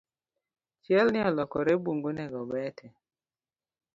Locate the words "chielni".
0.83-1.19